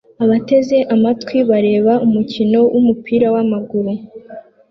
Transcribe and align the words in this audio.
Abateze 0.23 0.77
amatwi 0.95 1.37
bareba 1.49 1.93
umukino 2.05 2.59
wumupira 2.73 3.27
wamaguru 3.35 3.91